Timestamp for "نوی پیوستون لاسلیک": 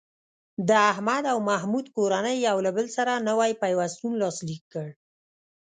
3.29-4.61